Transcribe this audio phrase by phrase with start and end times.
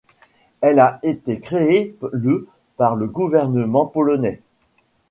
[0.61, 4.41] Elle a été créée le par le gouvernement polonais.